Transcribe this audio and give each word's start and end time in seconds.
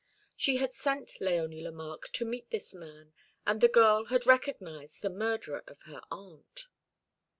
She 0.35 0.57
had 0.57 0.73
sent 0.73 1.19
Léonie 1.21 1.61
Lemarque 1.61 2.11
to 2.13 2.25
meet 2.25 2.49
this 2.49 2.73
man, 2.73 3.13
and 3.45 3.61
the 3.61 3.67
girl 3.67 4.05
had 4.05 4.25
recognised 4.25 5.03
the 5.03 5.11
murderer 5.11 5.63
of 5.67 5.79
her 5.83 6.01
aunt. 6.09 6.65